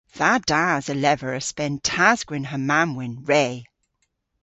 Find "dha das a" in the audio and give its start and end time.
0.17-0.95